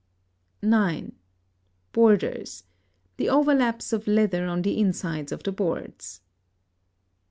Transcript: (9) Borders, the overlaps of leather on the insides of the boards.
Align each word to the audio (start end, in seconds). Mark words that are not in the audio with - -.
(9) 0.63 1.15
Borders, 1.91 2.63
the 3.17 3.29
overlaps 3.29 3.93
of 3.93 4.07
leather 4.07 4.47
on 4.47 4.63
the 4.63 4.75
insides 4.79 5.31
of 5.31 5.43
the 5.43 5.51
boards. 5.51 6.21